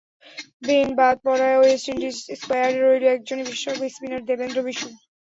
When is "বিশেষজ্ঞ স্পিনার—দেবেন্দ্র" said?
3.49-4.59